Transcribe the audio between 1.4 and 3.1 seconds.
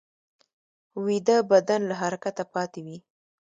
بدن له حرکته پاتې وي